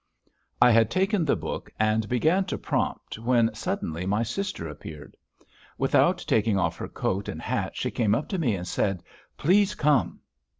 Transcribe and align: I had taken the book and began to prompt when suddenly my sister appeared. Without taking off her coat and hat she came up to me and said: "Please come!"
I 0.59 0.71
had 0.71 0.89
taken 0.89 1.23
the 1.25 1.35
book 1.35 1.71
and 1.79 2.09
began 2.09 2.45
to 2.45 2.57
prompt 2.57 3.19
when 3.19 3.53
suddenly 3.53 4.07
my 4.07 4.23
sister 4.23 4.67
appeared. 4.67 5.15
Without 5.77 6.17
taking 6.27 6.57
off 6.57 6.77
her 6.77 6.89
coat 6.89 7.29
and 7.29 7.39
hat 7.39 7.75
she 7.77 7.91
came 7.91 8.15
up 8.15 8.27
to 8.29 8.39
me 8.39 8.55
and 8.55 8.67
said: 8.67 9.03
"Please 9.37 9.75
come!" 9.75 10.21